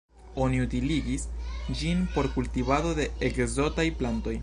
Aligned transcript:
Oni 0.43 0.61
utiligis 0.61 1.27
ĝin 1.81 2.03
por 2.17 2.31
kultivado 2.39 2.97
de 3.01 3.09
ekzotaj 3.31 3.91
plantoj. 4.03 4.37